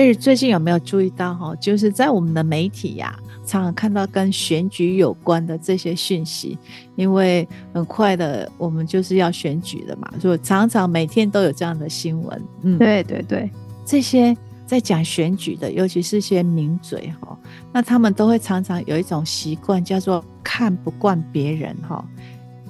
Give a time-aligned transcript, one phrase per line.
[0.00, 1.54] 所以最近有没有注意到哈？
[1.56, 6.56] 就是在我们的媒体呀、啊，常常看到跟选举有关的这些讯息，
[6.96, 12.42] 因为很快的我们就是要选举了嘛，所以常常每天都有这样的新闻。
[12.62, 13.50] 嗯，对对对，
[13.84, 17.36] 这些在讲选举的，尤其是些名嘴哈，
[17.70, 22.02] 那他们都会常常有一种习惯，叫做看不惯别人哈。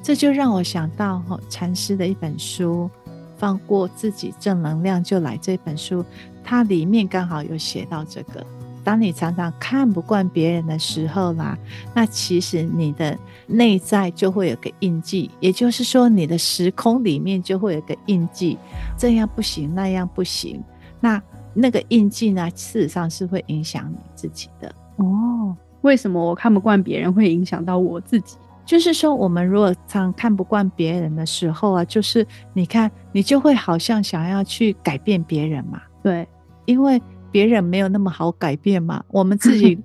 [0.02, 2.90] 这就让我想到哈禅师的一本书
[3.36, 6.04] 《放过自己，正能量就来》这本书，
[6.42, 8.44] 它里面刚好有写到这个：
[8.82, 11.56] 当你常常看不惯别人的时候啦，
[11.94, 18.58] 那其实你的内在就会有个印记，也就是说，你的时空里面就会有个印记，
[18.98, 20.62] 这样不行，那样不行。
[21.00, 21.22] 那
[21.52, 24.74] 那个印记呢，事实上是会影响你自己的。
[24.96, 28.36] 哦，为什么我看不惯别人会影响到我自己？
[28.66, 35.82] 就是说，我们如果常看不惯别人的时候啊，就是你看，你就会好像想要去改变别人嘛。
[36.02, 36.26] 对，
[36.64, 39.78] 因为别人没有那么好改变嘛， 我们自己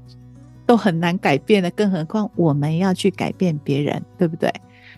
[0.66, 4.52] 都很难改变的，更何况我们要去改变别人，对不对？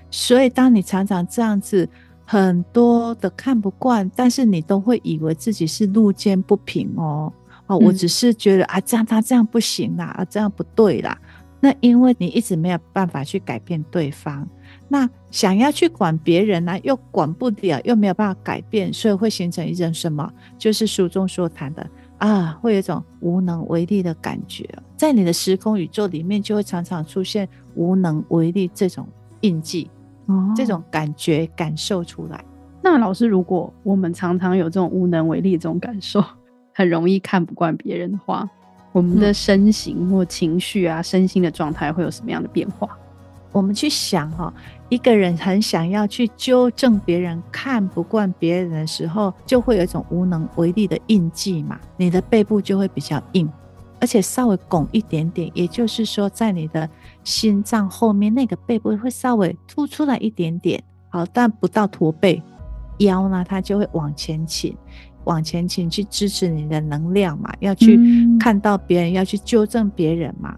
[0.10, 1.88] 所以，当你常常这样子
[2.24, 7.32] 很多的看不惯，但是你都会以为自己是路见不平哦，
[7.68, 11.18] 哦，我只是觉得啊，这样他这样不行啦，啊，这样不对啦。
[11.60, 14.48] 那因为你一直没有办法去改变对方，
[14.88, 20.32] 那想要去管别人呢，又管不了，又没有办法改变，所以会形成一种什么？
[20.58, 21.86] 就是书中所谈的
[22.20, 29.06] 啊，会有一种无能为力的感觉，在你的时空宇宙里面，就会常常出现无能为力这种
[29.42, 29.90] 印记，
[30.28, 32.44] 哦，这种感觉感受出来。
[32.82, 36.24] 那老师，如果我们常常有这种无能为力这种感受，
[36.74, 38.50] 很容易看不惯别人的话。
[38.94, 42.98] 我们的身形或情绪啊，身心的状态会有什么样的变化？
[43.58, 44.54] 我们去想哈，
[44.88, 51.80] 一个人很想要去纠正别人看不惯别人的时候，就会有一种无能为力的印记嘛。
[51.98, 53.52] 你的背部就会比较硬，
[54.00, 56.88] 而且稍微拱一点点，也就是说，在你的
[57.24, 62.40] 心脏后面那个背部会稍微凸出来一点点，好，但不到驼背。
[63.00, 64.76] 腰呢，它就会往前倾。
[65.24, 68.00] 往前倾去支持你的能量嘛，要去
[68.40, 70.56] 看到别人，嗯、要去纠正别人嘛，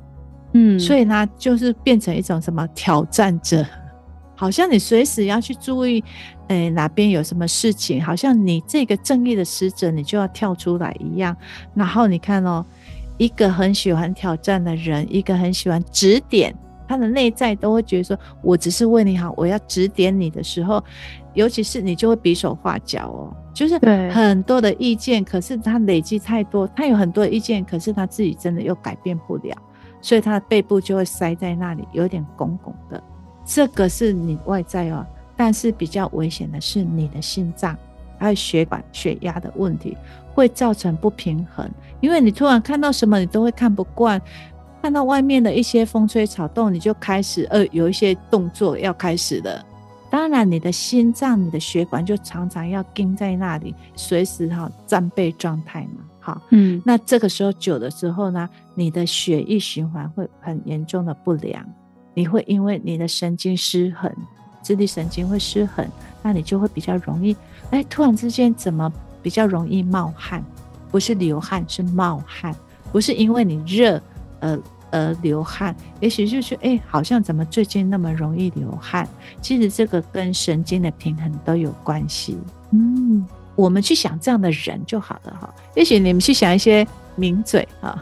[0.54, 3.66] 嗯，所以呢，就是变成一种什么挑战者，
[4.36, 6.04] 好像你随时要去注意，
[6.48, 11.36] 诶、欸，哪边有什么事情，好像你这个正义的使者，你就要跳出来一样。
[11.74, 12.66] 然后你看哦，
[13.18, 16.56] 一个很喜欢挑战的人，一个很喜欢指点，
[16.88, 20.84] 他的内在都会觉得说，我只是为你好，我要指点你的时候。
[21.36, 23.78] 尤其是你就会比手画脚哦，就是
[24.12, 29.56] 很多的意见，可是他累积太多，他有很多的意见，可是他自己真的又改变不了，
[30.02, 33.02] 所以他的背部就会塞在那里，有点拱拱的。
[33.46, 35.06] 这个是你外在哦，
[35.36, 37.76] 但是比较危险的是你的心脏
[38.18, 39.98] 还有血管血压的问题，
[40.34, 44.22] 会造成不平衡，因为你突然看到什么你都会看不惯，
[44.82, 49.66] 看到外面的一些风吹草动，你就开始呃有一些动作要开始了。
[50.12, 56.04] 当然，你的心脏、你的血管就常常要盯在那里，随时哈战备状态嘛。
[56.30, 61.66] 好，嗯，那这个时候久了之后呢，你的血液循环会很严重的不良，
[62.14, 64.12] 你会因为你的神经失衡，
[64.62, 65.86] 自律神经会失衡，
[66.22, 67.36] 那你就会比较容易，
[67.72, 68.92] 哎，突然之间怎么
[69.24, 70.44] 比较容易冒汗？
[70.92, 72.56] 不是流汗，是冒汗，
[72.92, 74.02] 不是因为你热，
[74.42, 74.60] 呃。
[74.92, 79.08] 而流汗，也许就是哎、欸，好像怎么最近那么容易流汗？
[79.40, 82.36] 其实这个跟神经的平衡都有关系。
[82.72, 83.24] 嗯，
[83.60, 85.54] 我们去想这样的人就好了哈。
[85.76, 88.02] 也许你们去想一些名嘴哈，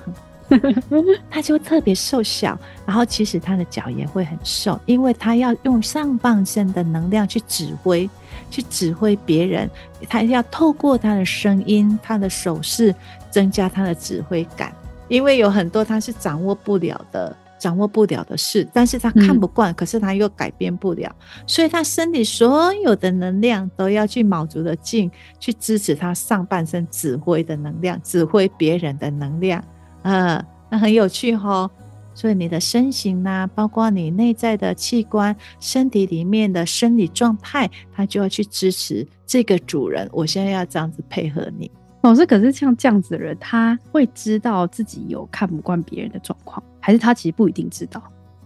[1.31, 8.07] 他就特别瘦小，然后其实他的脚也会很瘦，因为他要用上半身的能量去指挥，
[8.51, 9.67] 去指挥别人，
[10.07, 12.93] 他要透过他的声音、他的手势，
[13.31, 14.71] 增加他的指挥感。
[15.07, 21.13] 因为有很多他是掌握不了的，掌握不了的事，但是他看不惯，嗯、可是他又改变不了，
[21.45, 25.09] 所以他身体所有的能量都要去卯足了劲
[25.39, 29.63] 去支持他上半身指挥的能量，指挥别人的能量，
[30.03, 31.69] 呃，那很有趣哦。
[32.13, 40.09] 所以你的身形呐、啊，包括你内在的器官、身体里面的生理状态，他就要去支持这个主人。
[40.11, 41.69] 我现在要这样子配合你。
[42.01, 48.01] 老师，可是像这样子的人，他会知道自己有看不惯别人的状况，还是他其实不一定知道？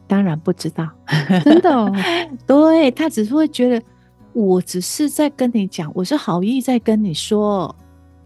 [0.08, 0.90] 当然不知道，
[1.44, 1.94] 真的哦。
[2.48, 3.86] 对，他只是会觉得，
[4.34, 7.74] 我只是在跟你讲，我是好意在跟你说，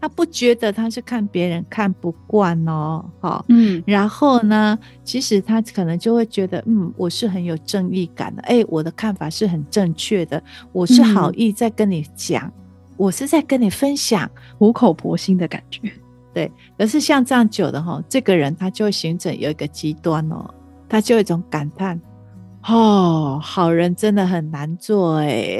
[0.00, 3.04] 他不觉得他是看别人看不惯哦。
[3.20, 10.42] 好，嗯，然后呢，其实他可能就会觉得，嗯，我是很有正义感的，哎，我的看法是很正确的，
[10.72, 12.46] 我是好意在跟你讲。
[12.46, 12.52] 嗯
[12.96, 15.80] 我是在跟你分享，苦口婆心的感觉。
[16.32, 16.50] 对。
[16.78, 20.48] 可是像这样久的哈，这个人他就会形成有一个极端哦，
[20.88, 22.00] 他就有一种感叹：
[22.66, 25.58] 哦，好人真的很难做哎，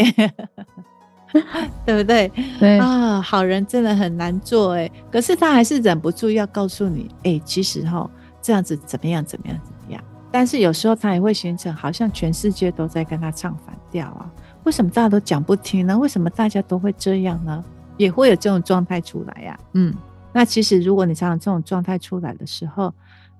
[1.84, 2.30] 对不对？
[2.58, 4.90] 对啊，好人真的很难做哎。
[5.10, 8.08] 可是他还是忍不住要告诉你，哎，其实哈，
[8.40, 9.24] 这样子怎么样？
[9.24, 9.58] 怎么样？
[9.64, 10.02] 怎么样？
[10.30, 14.30] 但是有时候他也会形成，好像全世界都在跟他唱反调啊。
[14.66, 15.96] 为什么大家都讲不听呢？
[15.96, 17.64] 为什么大家都会这样呢？
[17.96, 19.56] 也会有这种状态出来呀。
[19.74, 19.94] 嗯，
[20.32, 22.92] 那其实如果你常常这种状态出来的时候，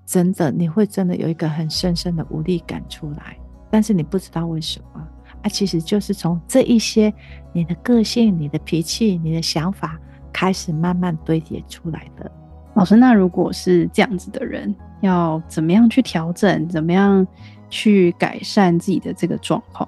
[0.05, 3.37] 真的你会真的有一个很深深的无力感出来，
[3.69, 5.05] 但是你不知道为什么
[5.41, 7.13] 啊，其实就是从这一些
[7.51, 9.99] 你的个性、你的脾气、你的想法
[10.31, 12.31] 开始慢慢堆叠出来的。
[12.73, 16.69] 老师，那如果是这样子的人，要怎么样去调整？
[16.69, 17.27] 怎么样
[17.69, 19.87] 去改善自己的这个状况？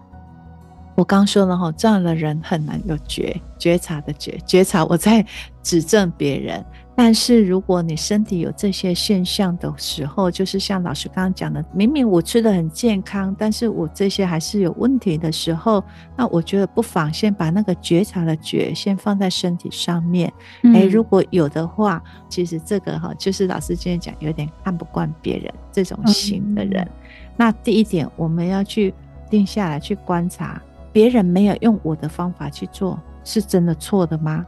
[0.99, 4.83] 我刚说了哈，这样的人很难有觉觉察的觉觉察。
[4.83, 5.25] 我在
[5.63, 6.61] 指正别人，
[6.93, 15.81] 但是如果你身体有这些现象的时候，就是像老师刚刚讲的，明明我吃的很健康，但是我这些还是有问题的时候，
[16.17, 20.29] 那我觉得不妨先把那个觉察的觉先放在身体上面。
[20.63, 26.83] 嗯、诶，如果有的话，其实这个哈，就是老师今天讲有点看不惯别人这种型的人。
[26.83, 26.91] 嗯、
[27.37, 28.93] 那第一点，我们要去
[29.29, 30.61] 定下来去观察。
[30.91, 34.45] 别人没有用我的方法去做，是真的错的吗？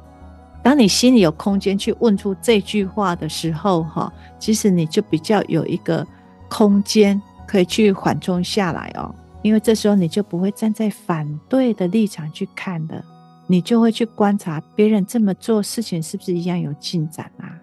[0.63, 6.05] 当你心里有空间去问出这句话的时候，哈，其实你就比较有一个
[6.49, 9.13] 空间可以去缓冲下来哦。
[9.41, 13.03] 因为这时候你就不会站在反对的立场去看的，
[13.47, 17.57] 你就会去观察别人这么做事情是不是一样有进展啊？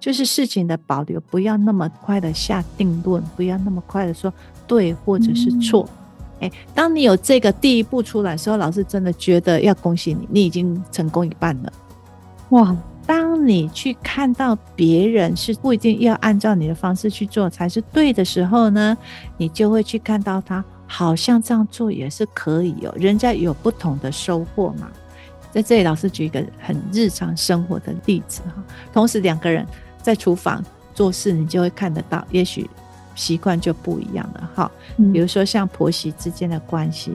[0.00, 4.32] 就是事情的保留，不要那么快的下定论，不要那么快的说
[4.66, 5.86] 对或者是错。
[6.40, 11.72] 哎，当你有这个第一步出来的时候，老师真的觉得要恭喜你，你已经成功一半了。
[12.50, 12.76] 哇！
[13.06, 18.94] 当你去看到别人是不一定要按照你的方式去做才是对的时候呢，
[19.38, 24.90] 你就会去看到他好像这样做也是可以哦，人家有不同的收获嘛。
[25.50, 28.62] 在这里，老师举一个很日常生活的例子哈，
[28.92, 29.66] 同时两个人
[30.02, 30.62] 在厨房
[30.92, 32.68] 做事，你就会看得到，也许。
[33.18, 34.70] 习惯就不一样了哈，
[35.12, 37.12] 比如说像婆媳之间的关系，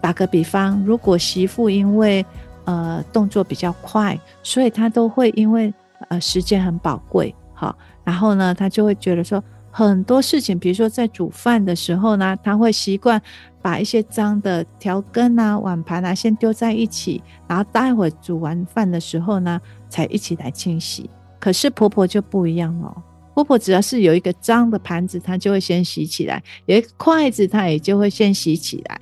[0.00, 2.24] 打个比方，如果媳妇因为
[2.64, 5.74] 呃动作比较快，所以她都会因为
[6.08, 9.42] 呃时间很宝贵哈，然后呢，她就会觉得说
[9.72, 13.20] 很多事情，比如说在煮饭的时候呢，她会习惯
[13.60, 21.10] 把一些脏的调羹啊、碗盘啊先丢在一起，然后待会煮完饭的时候呢，才一起来清洗。
[21.40, 22.94] 可是婆婆就不一样哦。
[23.34, 29.00] 婆婆只要是有一个脏的盘子，她就会先洗起来；有一个筷子，她也就会先洗起来。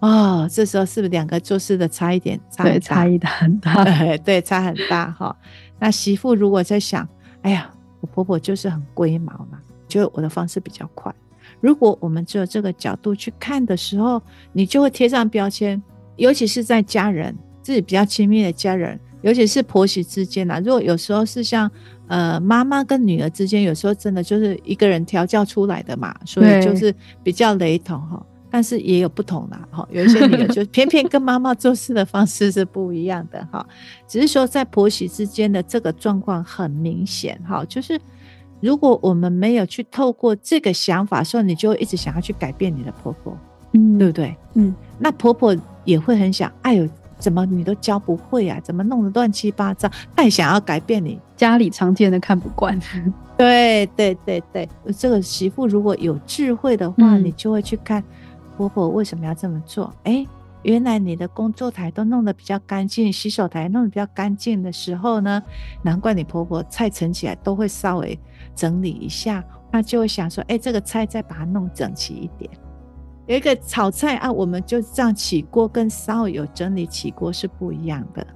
[0.00, 2.38] 哦，这时候是不是两个做事的差一点？
[2.50, 3.84] 差对，差异很大。
[4.24, 5.34] 对，差很大哈。
[5.78, 7.08] 那媳妇如果在想，
[7.42, 7.70] 哎呀，
[8.00, 11.14] 我婆婆就是很龟毛嘛，就我的方式比较快。
[11.60, 14.20] 如果我们只有这个角度去看的时候，
[14.52, 15.80] 你就会贴上标签，
[16.16, 20.60] 尤其是在家人自己比较亲密的家人，尤其是婆媳之间呐。
[20.64, 21.70] 如果有时候是像。
[22.08, 28.22] 呃，妈妈跟女儿之间有时候真的就是一个人调教出来的嘛，所以就是比较雷同哈。
[28.50, 33.66] 但是也有不同啦哈，有一些女儿就偏偏跟妈妈做事的方式是不一样的哈。
[34.06, 37.98] 只是说在婆媳之间的这个状况很明显哈，就是
[38.60, 43.34] 如果我们没有去透过这个想法，说你就一直想要去改变你的婆婆，
[43.72, 44.36] 嗯，对不对？
[44.52, 45.56] 嗯，那婆婆
[45.86, 46.86] 也会很想，哎呦。
[47.22, 48.58] 怎么你都教不会啊？
[48.64, 49.88] 怎么弄得乱七八糟？
[50.16, 52.76] 太想要改变你家里常见的看不惯。
[53.38, 58.02] 对对对对，这个媳妇如果有智慧的话，嗯、你就会去看
[58.56, 59.94] 婆婆为什么要这么做。
[60.02, 60.26] 哎，
[60.62, 65.40] 原来你的工作台都弄得比较干净，洗手台弄得比较干净的时候呢，
[65.82, 68.18] 难怪你婆婆菜盛起来都会稍微
[68.56, 69.44] 整理一下。
[69.70, 72.50] 那就会想说，哎，这个菜再把它弄整齐一点。
[73.32, 78.26] 有一个炒菜啊，我们就这样起锅，跟稍微有整理起锅是不一样的。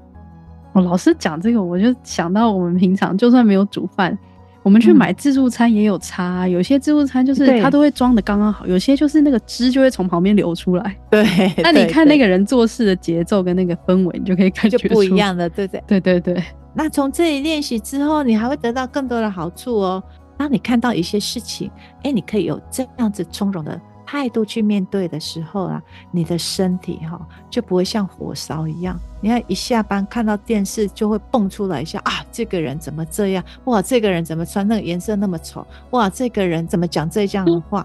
[0.73, 4.19] 我老师讲这个，我就想到我们平常就算没有煮饭，
[4.63, 6.49] 我们去买自助餐也有差啊。
[6.49, 10.97] 有些自助餐就是它都会装的刚刚好，有些就是那个汁就会从旁边流出来。
[11.11, 11.23] 对，
[11.63, 15.85] 那你看那个人做事的节奏跟那个氛围，你就可以感觉就不一样的，对不对？
[15.87, 16.43] 对对对。
[16.73, 20.03] 那从这里练习之后，你还会得到更多的好处哦。
[20.39, 21.71] 当你看到一些事情，
[22.03, 23.79] 哎，你可以有这样子从容的。
[24.07, 25.83] 态度去面对的时候啊，
[26.13, 27.21] 你的身体哈
[27.51, 28.99] 就不会像火烧一样。
[29.21, 33.45] 你看一下班看到电视就会蹦出来一下啊，这个人怎么这样？
[33.65, 35.67] 哇，这个人怎么穿那个颜色那么丑？
[35.91, 37.85] 哇，这个人怎么讲这样的话？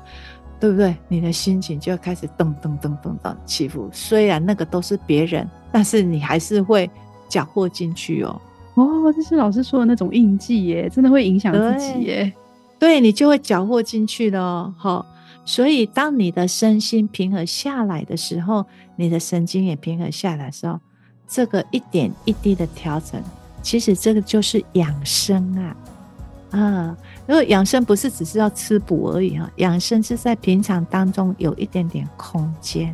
[0.60, 0.96] 对不对？
[1.08, 3.90] 你的心情就会开始噔噔噔噔噔起伏。
[3.92, 6.88] 虽然那个都是别人，但是你还是会
[7.28, 8.40] 搅和进去哦。
[8.76, 12.32] 哦，这是老师说的那种印记耶，真的会影响自己耶。
[12.78, 14.74] 对，对你就会搅和进去了哦。
[14.78, 15.06] 好，
[15.44, 20.80] 所以当你的身心平和下来的时候，你的神经也平和下来的时候，
[21.28, 23.22] 这个一点一滴的调整，
[23.62, 25.76] 其实这个就是养生啊。
[26.52, 32.94] 啊，如果养生不是只是要吃补而已哈，养生是在平常当中有一点点空间。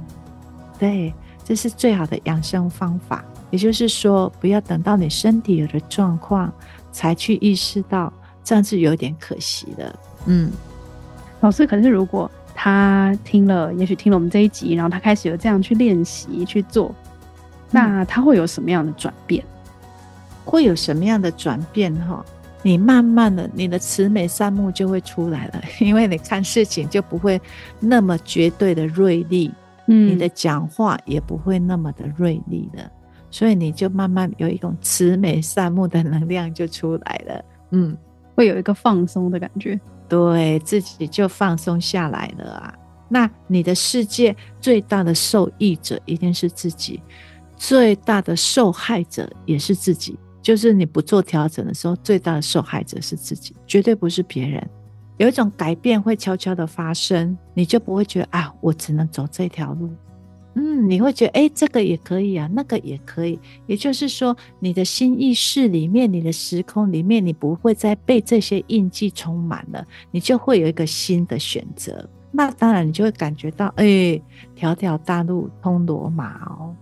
[0.78, 1.12] 对，
[1.44, 3.26] 这是最好的养生方法。
[3.50, 6.54] 也就是说，不要等到你身体有了状况
[6.92, 8.14] 才去意识到，
[8.44, 10.00] 这样是有点可惜的。
[10.26, 10.52] 嗯，
[11.40, 16.94] 老师，可是如果他听了，也许听了我们这一集，然后他开始有这样去练习去做，
[17.70, 19.46] 那他会有什么样的转变？
[20.44, 21.94] 会有什么样的转变？
[22.08, 22.26] 哈，
[22.64, 27.40] 你慢慢的，你的慈眉善目就会出来了， 因为你看事情就不会
[27.80, 29.54] 那么绝对的锐利，
[29.86, 32.90] 嗯，你的讲话也不会那么的锐利的。
[33.30, 37.96] 所以你就慢慢有一种慈眉善目的能量就出来了，嗯，
[38.34, 42.74] 会有一个放松的感觉，对自己就放松下来了啊。
[43.10, 47.02] 那你的世界最大的受益者一定是自己，
[47.56, 50.18] 最大的受害者也是自己。
[50.42, 54.66] 就是你不做调整的时候，最大的受害者是自己，绝对不是别人。
[55.18, 59.90] 有一种改变会悄悄的发生，你就不会觉得啊，我只能走这条路。
[60.60, 63.40] 嗯，你会觉得哎，这个也可以啊，那个也可以。
[63.68, 72.10] 也就是说，你的心意识里面，你的时空里面，你不会再被这些印记充满了，你就会有一个新的选择。
[72.32, 74.20] 那当然，你就会感觉到，哎，
[74.56, 76.76] 条条大路通罗马哦。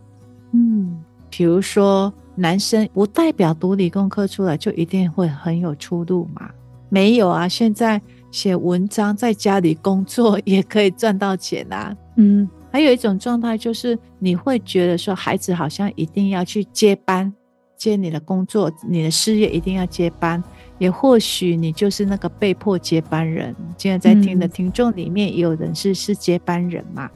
[0.53, 0.97] 嗯，
[1.29, 6.49] 比如说，男生不代表读理工科出来就一定会很有出路嘛？
[6.87, 8.01] 没有啊，现在
[8.31, 11.93] 写文章，在家里工作也可以赚到钱啊。
[12.15, 12.49] 嗯。
[12.75, 17.33] 还有一种状态，就是你会觉得说，孩子好像一定要去接班，
[17.77, 20.43] 接你的工作，你的事业一定要接班。
[20.77, 23.55] 也或许你就是那个被迫接班人。
[23.77, 27.09] 今天在听的听众里面，也有人是是接班人嘛？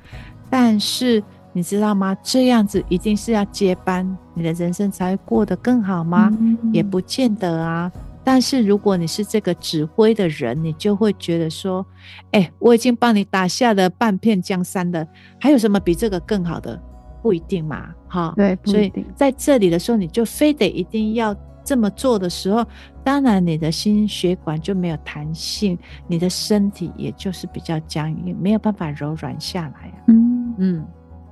[0.49, 2.15] 但是你知道吗？
[2.23, 6.31] 这样子一定是要接班，你的人生才会过得更好吗？
[6.71, 7.91] 也不见得啊。
[8.31, 11.83] 但是如果你是这个指挥的人，你就会觉得说，
[12.31, 15.03] 哎、欸，我已经帮你打下了半片江山了，
[15.41, 16.79] 还有什么比这个更好的？
[17.23, 18.31] 不一定嘛，哈。
[18.37, 22.63] 对，所以在这里的时候，你就非得一定要这么做的时候，
[23.03, 29.97] 当然你的心血管就没有弹性，你的身体也就是比较僵硬，没有办法柔软下来啊。
[30.05, 30.87] 嗯嗯。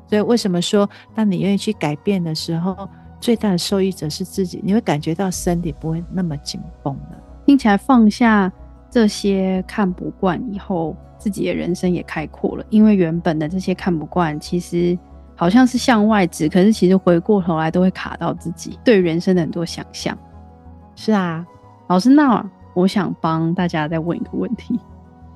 [0.07, 2.89] 所以为什么说，当你愿意去改变的时候，
[3.19, 7.17] 最大的受益者是自己，你会感觉到身体不会那么紧绷了。
[7.45, 8.51] 听起来放下
[8.89, 12.65] 这些看不惯以后，自己的人生也开阔了。
[12.69, 14.97] 因为原本的这些看不惯，其实
[15.35, 20.17] 好像是向外指，可是其实回过头来都会卡到自己对人生的很多想象。
[20.95, 21.45] 是啊，
[21.87, 22.43] 老师，那
[22.73, 24.79] 我想帮大家再问一个问题：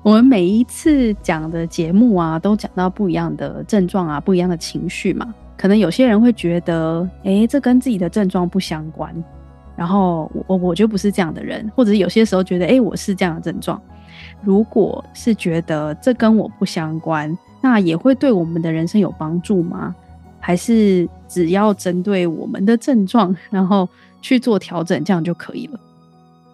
[0.02, 5.34] 我们每一次讲的节目啊，都讲到不一样的症状啊，不一样的情绪嘛。
[5.62, 9.14] 可能有些人会觉得，诶、这跟自己的症状不相关。
[9.76, 13.80] 然后我我就不是这样的人，或者有些时候觉得，诶、我是这样的症状。
[14.42, 19.94] 如果是觉得这跟我不相关，那也会对我们的人生有帮助吗？
[20.40, 23.88] 还是只要针对我们的症状， 然后
[24.20, 25.78] 去做调整，这样就可以了？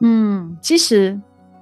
[0.00, 1.18] 嗯，其实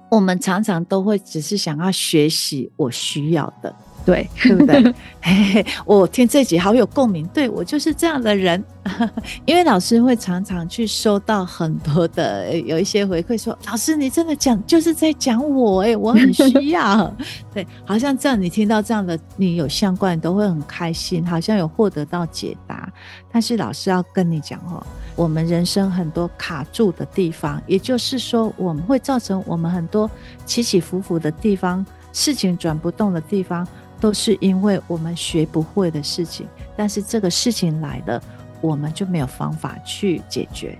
[0.09, 3.73] 我们常常都会只是想要学习我需要的。
[4.07, 4.81] 对，对不对？
[5.19, 7.27] 嘿嘿，我听这集好有共鸣。
[7.33, 8.63] 对，我就是这样的人，
[9.43, 17.13] 因为老师会常常去收到很多的有一些回馈，说老师你真的讲就是在讲我哎， 我很需要。
[17.53, 22.89] 对，好像这样你听到这样的，你有相关都会很开心，好像有获得到解答。
[23.29, 24.81] 但是老师要跟你讲哦，
[25.17, 30.09] 我们人生很多卡住的地方，也就是说我们会造成我们很多
[30.45, 33.67] 起起伏伏的地方，事情转不动的地方。
[33.99, 38.21] 都是因为我们学不会的事情，但是这个事情来了，
[38.61, 40.77] 我们就没有方法去解决。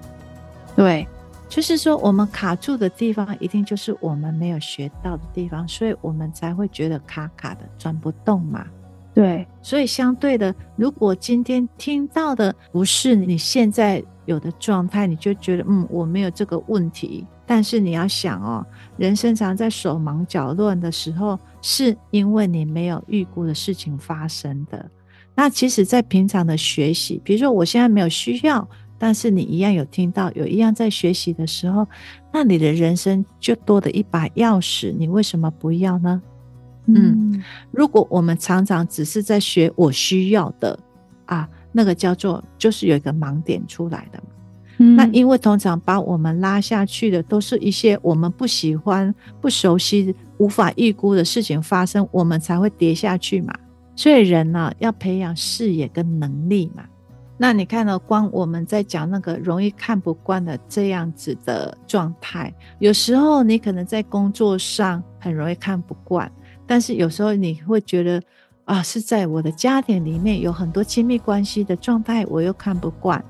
[0.76, 1.08] 对，
[1.50, 8.66] 就是说我们卡住的地方，一定就是我们没有学到的地方，所以我们才会觉得卡卡的，转不动嘛。
[9.14, 17.26] 对，所以相对的，如果今天听到的不是你现在有的状态，你就觉得嗯，我没有这个问题。
[17.50, 18.64] 但是你要想哦，
[18.98, 24.90] 人生常在手忙脚乱的时候，是因为你没有预估的事情发生的。
[25.36, 28.66] 那其实，在平常的学习，比如说我现在没有需要，
[28.98, 31.86] 但是你一样有听到，有一样在学习的时候，
[32.32, 36.22] 那你的人生就多了一把钥匙，你为什么不要呢？
[36.86, 40.80] 嗯，嗯，如果我们常常只是在学我需要的
[41.26, 44.24] 啊，那个叫做就是有一个盲点出来的。
[44.78, 53.54] 那因为通常把我们拉下去的都是一些我们不喜欢、不熟悉、无法预估的事情发生，我们才会跌下去嘛。
[53.96, 56.84] 所以人呢、要培养视野跟能力嘛。
[57.40, 66.32] 那你看到，光我们在讲那个容易看不惯的这样子的状态，有时候你可能在工作上很容易看不惯，
[66.66, 68.22] 但是有时候你会觉得
[68.66, 73.24] 啊，是在我的家庭里面有很多亲密关系的状态，我又看不惯。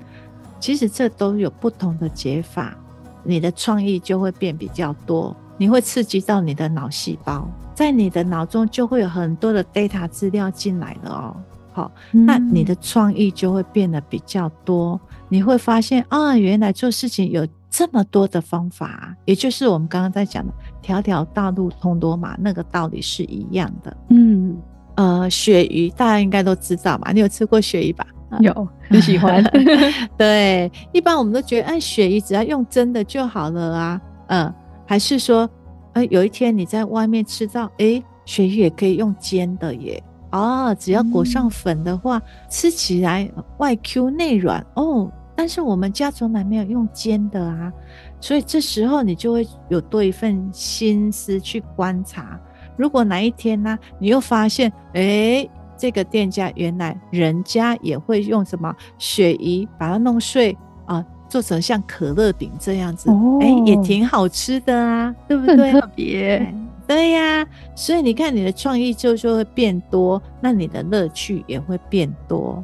[0.60, 2.76] 其实这都有不同的解法，
[3.22, 11.36] 你的创意就会变比较多，你会刺激到你的脑细胞，在你的脑中就会有很多的 data 资料进来了哦。
[11.72, 23.96] 好，那你的创意就会变得比较多，你会发现啊，原来做事情有这么多的方法，也就是我们刚刚在讲的“条条大路通罗马”那个道理是一样的。
[24.08, 24.56] 嗯，
[24.96, 27.12] 呃，鳕鱼大家应该都知道吧？
[27.12, 28.04] 你有吃过鳕鱼吧？
[28.40, 29.42] 有，很喜欢。
[30.16, 34.00] 对，一般我们都觉得，哎，鳕鱼只要用蒸的就好了啊。
[34.26, 34.54] 嗯，
[34.86, 35.48] 还是说，
[35.94, 40.02] 哎，有一天你在外面吃到，哎，鳕鱼也可以用煎的耶。
[40.30, 45.10] 哦，只要裹上粉的话，嗯、吃起来外 Q 内软哦。
[45.34, 47.72] 但是我们家从来没有用煎的啊，
[48.20, 52.38] 所以这时候你就会有多一份心思去观察。
[52.76, 55.48] 如果哪一天呢、啊，你又发现，哎。
[55.78, 60.54] 这个店家原来人家也会用什么鳕鱼把它弄碎
[60.84, 63.08] 啊，做成像可乐饼这样子，
[63.40, 65.70] 哎、哦，也挺好吃的啊，对不对？
[65.80, 66.54] 特别，
[66.86, 67.46] 对呀。
[67.76, 72.62] 所以你看，你的创意就就会变多，那你的乐趣也会变多。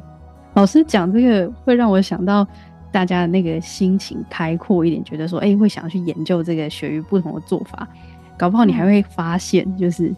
[0.53, 2.45] 老师讲这个会让我想到
[2.91, 7.87] 大家的那个心情开阔一点，觉得说，哎，会想要去研究这个鳕鱼不同的做法，
[8.37, 10.13] 搞不好你还会发现就是。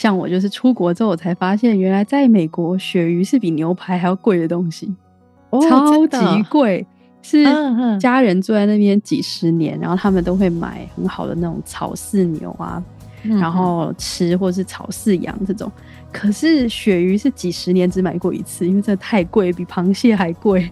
[0.00, 4.90] 像我就是出国之后，我才发现原来在美国鳕鱼是比牛排还要贵的东西，
[5.50, 6.86] 哦、超级贵。
[7.22, 7.44] 是
[7.98, 12.82] 家人住在那边几十年，然后他们都会买很好的那种草饲牛啊，
[13.24, 15.70] 嗯、然后吃或是草饲羊这种。
[16.10, 20.66] 可是鳕鱼是几十年只买过一次，因为这太贵，比螃蟹还贵。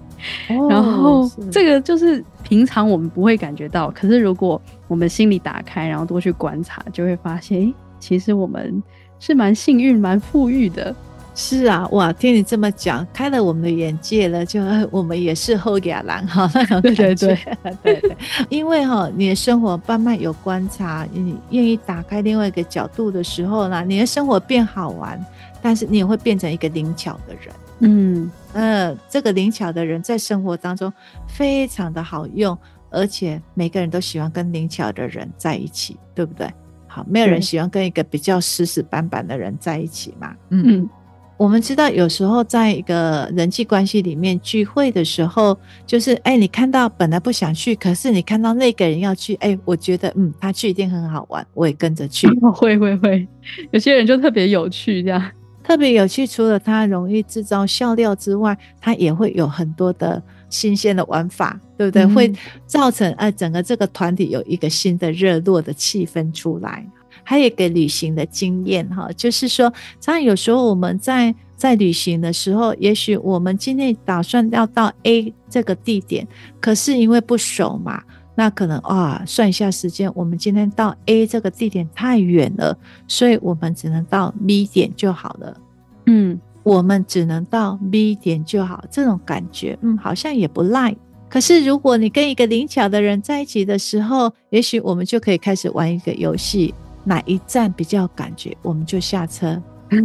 [0.49, 8.83] 哦、然后这个就是平常我们不会感觉到，可是如果我们心里打开，然后多去观察，就会发现，诶，其实我们。
[9.21, 10.95] 是蛮幸运、蛮富裕的，
[11.35, 12.13] 是啊，哇！
[12.13, 14.45] 听你这么讲，开了我们的眼界了。
[14.45, 18.17] 就我们也是后亚兰哈， 那种感觉，对对对，对 对
[18.49, 25.25] 因为哈，你的生活慢慢有观察，你愿意打开另外一个角度的时候呢，你的生活变好玩，
[25.63, 27.55] 但是你也会变成一个灵巧的人。
[27.81, 30.93] 嗯呃，这个灵巧的人在生活当中
[31.29, 32.59] 非常的好用，
[32.91, 36.53] 而且每个人都喜欢跟灵巧的人在一起，对不对？
[36.99, 40.35] 好，没有人喜欢跟一个比较死死板板的人在一起嘛。
[40.51, 40.91] 嗯，嗯，
[41.37, 45.57] 我们知道有时候在一个人际关系里面聚会的时候，
[45.87, 52.27] 就是哎，你看到本来不想去，可是你看到那个人要去，哎，我觉得嗯，他去一定很好玩，我也跟着去。
[52.53, 53.29] 会会会，
[53.71, 55.23] 有些人就特别有趣，这样
[55.69, 56.27] 特别有趣。
[56.27, 60.23] 除了它容易制造笑料之外，它也会有很多的。
[60.51, 62.05] 新鲜的玩法，对不对？
[62.05, 62.33] 嗯、会
[62.65, 66.83] 造成呃整个这个团体有一个新的热络的气氛出来。
[67.23, 76.27] 还有一个旅行的经验哈，就是说，像有时候我们在在旅行的时候，也许我们今天打算要到 A 这个地点，
[76.63, 78.03] 可是因为不熟嘛，
[78.39, 85.61] 那可能啊算一下时间，我们今天到 A 这个地点太远了，所以我们只能到 B 点就好了。
[86.07, 86.39] 嗯。
[86.65, 90.95] 我们只能到 B 点就好，这种感觉，嗯，好像也不赖。
[91.27, 96.75] 可是如果你跟一个灵巧的人在一起的时候，也许我们就可以开始玩一个游戏，
[97.05, 99.63] 哪一站比较有感觉，我们就下车。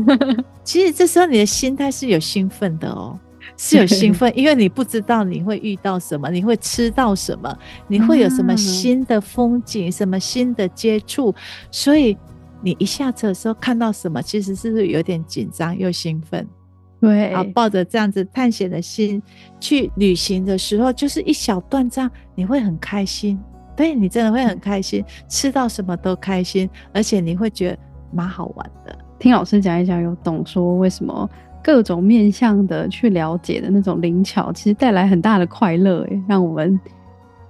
[0.63, 3.19] 其实这时候你的心态是有兴奋的哦，
[3.65, 11.34] 是有兴奋， 因为你不知道你会遇到什么，你会吃到什么，你会有什么新的风景，什么新的接触，
[11.71, 12.17] 所以。
[12.65, 16.47] 你一下车的时候看到什么，其实是不是有点紧张又兴奋？
[17.02, 19.21] 对，啊抱着这样子探险的心
[19.60, 23.38] 去旅行的时候，就是一小段这样，你会很开心。
[23.76, 27.80] 对，你真的会很开心，吃到什么都开心，而且你会觉得
[28.13, 28.97] 蛮好玩的。
[29.19, 31.30] 听老师讲一讲，有懂说为什么
[31.63, 36.80] 各种面向的去了解的那种灵巧，其实带来很大的快乐，诶，让我们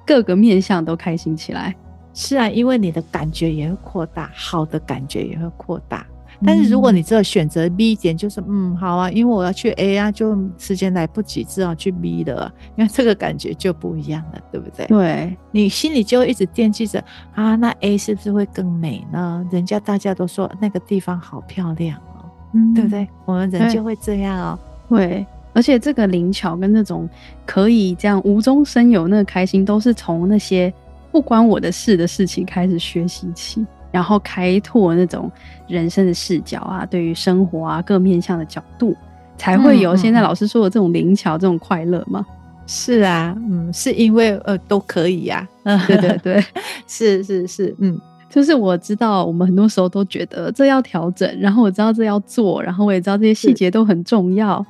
[0.06, 1.76] 各个面向都开心起来。
[2.13, 6.06] 是啊，因为你的感觉也会扩大，好的感觉也会扩大。
[6.45, 14.86] 但是如果你只有选择 B 点，就是嗯，好啊，因为我要去 A 啊，就时间来不及，只好去 B 的，因为这个感觉就不一样了，对不对？
[14.88, 17.02] 对，你心里就一直惦记着
[17.34, 19.47] 啊，那 A 是不是会更美呢？
[19.52, 22.12] 人家大家都说那个地方好漂亮哦，
[22.54, 23.08] 嗯，对不对？
[23.26, 24.60] 我们人就会这样哦。
[24.88, 27.08] 会，而且这个灵巧跟那种
[27.46, 30.72] 可以这样无中生有那个开心，都是从那些
[31.12, 35.32] 不关我的事的事情开始学习起，然后开拓那种
[35.68, 38.96] 人生的视角啊，对于生活啊各面向的角度，
[39.38, 42.26] 才会有现在老师说的这种灵巧这种快乐嘛。
[42.66, 46.46] 是啊，嗯，是因为呃都可以呀， 嗯，对对对，
[46.88, 48.00] 是是是，嗯，
[48.34, 54.65] 就是我知道我们很多时候都觉得这要调整，然后我知道这要做，然后我也知道这些细节都很重要。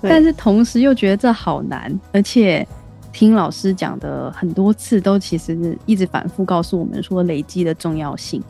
[0.00, 2.66] 但是同时又觉得这好难，而且
[3.12, 8.42] 听老师讲的很多次，都其实一直反复告诉我们说累积的重要性，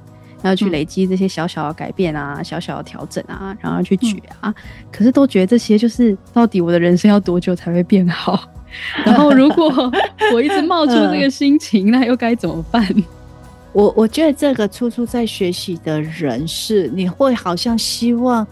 [0.43, 4.49] 要去累积这些小小的改变啊，小小的调整啊，然后去举啊。
[4.49, 4.55] 嗯、
[4.93, 8.41] 可是都觉得这些就是到底我的人生要多久才会变好？
[9.05, 9.93] 然后如果
[10.33, 12.87] 我一直冒出这个心情，那又该怎么办？
[13.73, 18.47] 我我觉得这个处处在学习的人是，你会好像希望。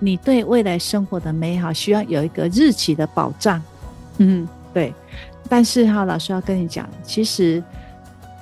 [0.00, 3.62] 你对未来生活的美好，需要有一个日期的保障，
[4.18, 4.92] 嗯，对。
[5.48, 7.62] 但是哈，老师要跟你讲，其实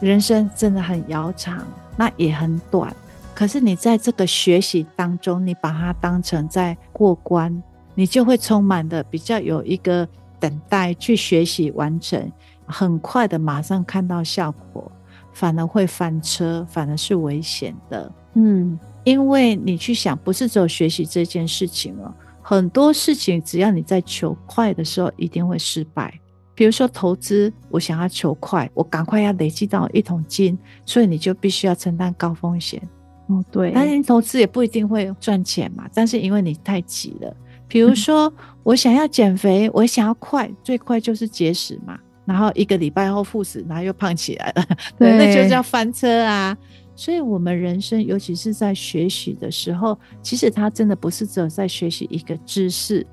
[0.01, 1.65] 人生真的很遥长，
[1.97, 2.93] 那也很短。
[3.33, 7.63] 可是你在这个学习当中，你把它当成在过关，
[7.95, 10.09] 你就会充满的比较有一个
[10.41, 12.33] 等待去学习完成，
[12.67, 14.91] 很快的马上看到效果，
[15.33, 18.79] 反而会翻车，反而是危险的，嗯。
[19.05, 26.15] 因为你去想，不是只有学习这件事情了，很多事情只要你在求快的时候，一定会失败。
[26.55, 32.81] 比如说投资，我想要求快，我赶快要累积到一桶金，所以你就必须要承担高风险。
[33.27, 33.73] 哦，对。
[33.75, 37.37] 但是你投资也不一定会赚钱嘛，但是因为你太急了。
[37.67, 44.65] 比如说我想要减肥，我想要快，最快就是节食嘛，然后一个礼拜后复死，然后又胖起来了，
[44.99, 46.57] 对，那就叫翻车啊。
[46.95, 53.05] 所以，我们人生，尤其是在学习的时候，其实它真的不是只有在学习一个知识。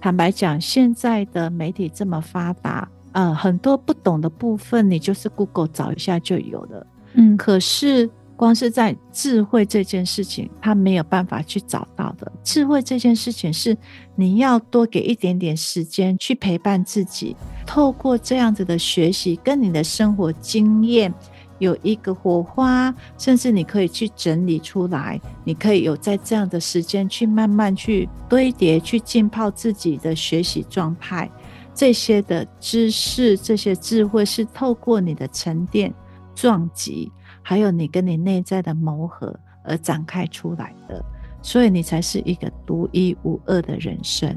[0.00, 6.86] 坦白讲，现在的媒体这么发达，呃，很多不懂的部分，你就是 Google 找一下就有了。
[7.14, 12.30] 嗯，可是光是在智慧这件事情，他没有办法去找到的。
[12.42, 13.76] 智慧这件事情是
[14.16, 21.12] 你要多给一点点时间去陪伴自己，透过这样子的学习，跟你的生活经验。
[21.60, 31.30] 有一个火花，甚至你可以去整理出来，你可以有在这样的时间去慢慢去堆叠、去浸泡自己的学习状态。
[31.72, 35.94] 这些的知识、这些智慧是透过你的沉淀、
[36.34, 37.10] 撞击，
[37.44, 41.04] 还有你跟你内在的磨合而展开出来的，
[41.42, 44.36] 所以你才是一个独一无二的人生。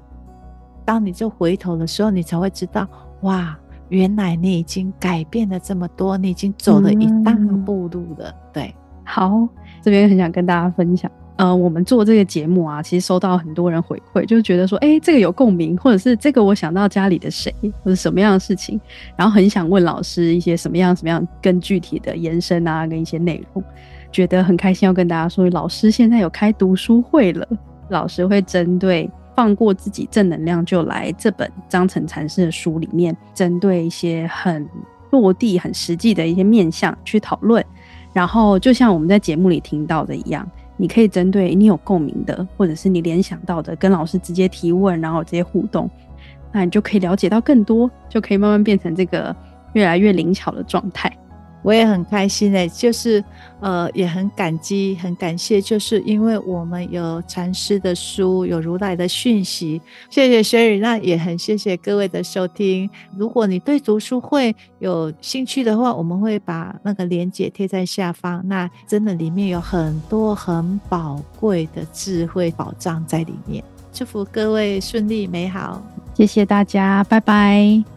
[0.86, 2.88] 当你就回头的时候，你才会知道，
[3.22, 3.58] 哇！
[3.90, 7.34] 原来你已经改变了这么多，你已经走了一大
[7.66, 8.30] 步路了。
[8.30, 9.48] 嗯、对，好，
[9.82, 11.10] 这边很想跟大家分享。
[11.38, 18.80] 呃，我们做这个节目啊，其实收到很多人回馈，就是觉得说，哎、这个有共鸣，或者是这个我想到家里的谁，或者什么样的事情，
[19.16, 23.64] 然后很想问老师一些什么样什么样更具体的延伸啊，跟一些内容，
[24.12, 27.48] 觉得很开心，要跟大家说，老师现在有开读书会了，
[27.90, 29.10] 老师会针对。
[29.36, 31.14] 放过自己，正能量就来。
[31.16, 34.68] 这本张晨禅师的书里面，针对一些很
[35.12, 37.64] 落地、很实际的一些面向去讨论。
[38.14, 45.90] 然后，就像我们在节目里听到的一样，你可以针对你有共鸣的，或者是你联想到的，跟老师直接提问，然后直接互动，
[46.52, 49.36] 那你就可以了解到更多，就可以慢慢变成这个
[49.74, 51.12] 越来越灵巧的状态。
[51.64, 53.24] 我也很开心诶，就是
[53.60, 62.90] 呃，也很感激，很感谢，就是因为我们有禅师的书，有如来的讯息，谢谢 Sherry，那也很谢谢各位的收听。
[63.18, 68.42] 如果你对读书会有兴趣的话，我们会把那个链接贴在下方。
[68.48, 73.64] 那真的里面有很多很宝贵的智慧宝藏在里面。
[73.92, 75.82] 祝福各位顺利美好，
[76.14, 77.97] 谢谢大家，拜拜。